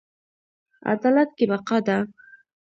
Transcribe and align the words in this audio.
عدالت 0.91 1.29
کې 1.37 1.45
بقا 1.51 1.77
ده 1.87 1.97